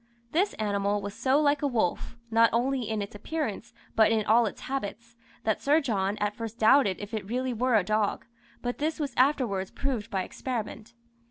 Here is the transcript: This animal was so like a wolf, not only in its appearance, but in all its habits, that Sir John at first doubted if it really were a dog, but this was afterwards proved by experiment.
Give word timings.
This 0.31 0.55
animal 0.55 0.99
was 0.99 1.13
so 1.13 1.39
like 1.39 1.61
a 1.61 1.67
wolf, 1.67 2.17
not 2.31 2.49
only 2.51 2.89
in 2.89 3.03
its 3.03 3.13
appearance, 3.13 3.71
but 3.95 4.11
in 4.11 4.25
all 4.25 4.47
its 4.47 4.61
habits, 4.61 5.15
that 5.43 5.61
Sir 5.61 5.79
John 5.79 6.17
at 6.17 6.33
first 6.35 6.57
doubted 6.57 6.97
if 6.99 7.13
it 7.13 7.29
really 7.29 7.53
were 7.53 7.75
a 7.75 7.83
dog, 7.83 8.25
but 8.63 8.79
this 8.79 8.99
was 8.99 9.13
afterwards 9.15 9.69
proved 9.69 10.09
by 10.09 10.23
experiment. 10.23 10.95